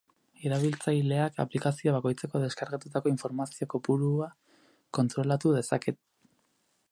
[0.49, 4.29] Erabiltzaileak aplikazio bakoitzeko deskargatutako informazio kopurua
[4.99, 5.97] kontrolatu dezake.